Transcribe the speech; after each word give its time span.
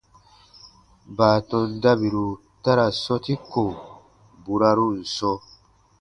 Baatɔn 1.17 1.67
dabiru 1.81 2.27
ta 2.63 2.71
ra 2.77 2.85
sɔ̃ti 3.03 3.33
ko 3.51 3.63
burarun 4.43 4.97
sɔ̃, 5.15 5.37